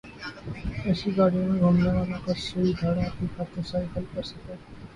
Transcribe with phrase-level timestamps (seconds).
[0.83, 4.55] اے C گاڑیوں میں گھومنے والوں کا سوئی دھاگا کی خاطر سائیکل پر سفر